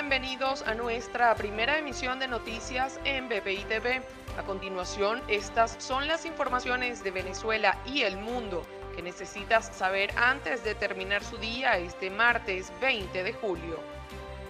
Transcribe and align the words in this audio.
Bienvenidos 0.00 0.62
a 0.62 0.74
nuestra 0.74 1.34
primera 1.34 1.76
emisión 1.76 2.18
de 2.18 2.26
noticias 2.26 2.98
en 3.04 3.28
BPI 3.28 3.66
TV. 3.68 4.00
A 4.38 4.42
continuación, 4.44 5.20
estas 5.28 5.76
son 5.76 6.08
las 6.08 6.24
informaciones 6.24 7.04
de 7.04 7.10
Venezuela 7.10 7.76
y 7.84 8.00
el 8.00 8.16
mundo 8.16 8.62
que 8.96 9.02
necesitas 9.02 9.66
saber 9.76 10.10
antes 10.16 10.64
de 10.64 10.74
terminar 10.74 11.22
su 11.22 11.36
día 11.36 11.76
este 11.76 12.08
martes 12.08 12.72
20 12.80 13.22
de 13.22 13.32
julio. 13.34 13.78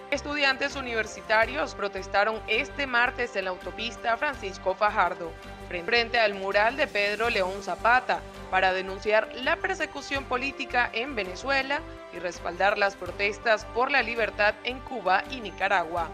Estudiantes 0.09 0.77
universitarios 0.77 1.75
protestaron 1.75 2.39
este 2.47 2.87
martes 2.87 3.35
en 3.35 3.43
la 3.43 3.51
autopista 3.51 4.15
Francisco 4.15 4.73
Fajardo, 4.73 5.33
frente 5.85 6.19
al 6.19 6.33
mural 6.33 6.75
de 6.75 6.87
Pedro 6.87 7.29
León 7.29 7.63
Zapata, 7.63 8.19
para 8.49 8.73
denunciar 8.73 9.29
la 9.35 9.55
persecución 9.55 10.25
política 10.25 10.89
en 10.93 11.15
Venezuela 11.15 11.79
y 12.13 12.19
respaldar 12.19 12.77
las 12.77 12.95
protestas 12.95 13.65
por 13.73 13.89
la 13.89 14.03
libertad 14.03 14.53
en 14.65 14.79
Cuba 14.81 15.23
y 15.31 15.39
Nicaragua. 15.39 16.09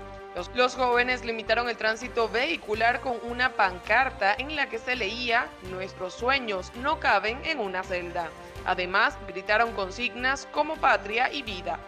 Los, 0.54 0.76
jóvenes 0.76 1.26
limitaron 1.26 1.68
el 1.68 1.78
tránsito 1.78 2.30
vehicular 2.30 3.02
con 3.02 3.18
una 3.24 3.54
pancarta 3.54 4.36
en 4.38 4.56
la 4.56 4.70
que 4.70 4.78
se 4.78 4.96
leía 4.96 5.48
Nuestros 5.72 6.14
sueños 6.14 6.72
no 6.76 7.00
caben 7.00 7.44
en 7.44 7.60
una 7.60 7.82
celda. 7.84 8.30
Además, 8.64 9.18
gritaron 9.28 9.74
consignas 9.74 10.48
como 10.52 10.76
patria 10.76 11.34
y 11.34 11.42
vida. 11.42 11.80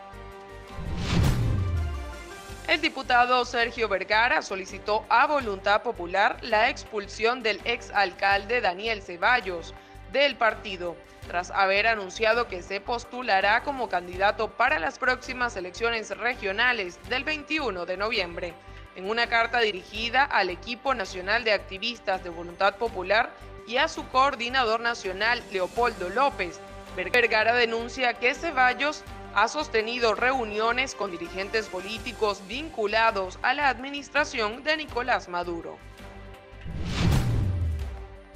El 2.69 2.81
diputado 2.81 3.43
Sergio 3.45 3.89
Vergara 3.89 4.43
solicitó 4.43 5.03
a 5.09 5.25
voluntad 5.25 5.81
popular 5.81 6.37
la 6.43 6.69
expulsión 6.69 7.41
del 7.41 7.59
exalcalde 7.63 8.61
Daniel 8.61 9.01
Ceballos 9.01 9.73
del 10.11 10.35
partido, 10.35 10.95
tras 11.25 11.49
haber 11.49 11.87
anunciado 11.87 12.47
que 12.47 12.61
se 12.61 12.79
postulará 12.79 13.63
como 13.63 13.89
candidato 13.89 14.51
para 14.51 14.77
las 14.77 14.99
próximas 14.99 15.55
elecciones 15.55 16.15
regionales 16.15 16.99
del 17.09 17.23
21 17.23 17.87
de 17.87 17.97
noviembre. 17.97 18.53
En 18.95 19.09
una 19.09 19.25
carta 19.25 19.61
dirigida 19.61 20.23
al 20.23 20.51
equipo 20.51 20.93
nacional 20.93 21.43
de 21.43 21.53
activistas 21.53 22.23
de 22.23 22.29
voluntad 22.29 22.75
popular 22.75 23.31
y 23.65 23.77
a 23.77 23.87
su 23.87 24.07
coordinador 24.09 24.79
nacional, 24.79 25.41
Leopoldo 25.51 26.09
López, 26.09 26.59
Vergara 26.95 27.55
denuncia 27.55 28.13
que 28.13 28.35
Ceballos 28.35 29.03
ha 29.35 29.47
sostenido 29.47 30.15
reuniones 30.15 30.95
con 30.95 31.11
dirigentes 31.11 31.67
políticos 31.67 32.41
vinculados 32.47 33.39
a 33.41 33.53
la 33.53 33.69
administración 33.69 34.63
de 34.63 34.77
Nicolás 34.77 35.29
Maduro. 35.29 35.77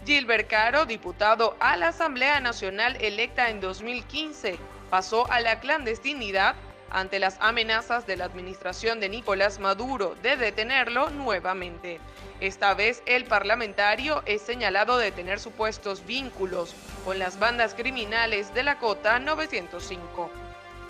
Gilbert 0.05 0.49
Caro, 0.49 0.85
diputado 0.85 1.55
a 1.59 1.77
la 1.77 1.89
Asamblea 1.89 2.39
Nacional 2.39 2.97
electa 2.99 3.49
en 3.49 3.61
2015, 3.61 4.57
pasó 4.89 5.31
a 5.31 5.39
la 5.39 5.59
clandestinidad 5.59 6.55
ante 6.89 7.19
las 7.19 7.37
amenazas 7.39 8.05
de 8.05 8.17
la 8.17 8.25
administración 8.25 8.99
de 8.99 9.09
Nicolás 9.09 9.59
Maduro 9.59 10.15
de 10.21 10.37
detenerlo 10.37 11.09
nuevamente. 11.09 11.99
Esta 12.39 12.73
vez 12.73 13.01
el 13.05 13.25
parlamentario 13.25 14.21
es 14.25 14.41
señalado 14.41 14.97
de 14.97 15.11
tener 15.11 15.39
supuestos 15.39 16.05
vínculos 16.05 16.75
con 17.03 17.17
las 17.17 17.39
bandas 17.39 17.73
criminales 17.73 18.53
de 18.53 18.63
la 18.63 18.77
Cota 18.77 19.19
905. 19.19 20.29